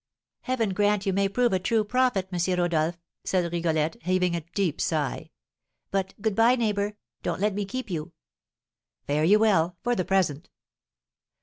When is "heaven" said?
0.41-0.71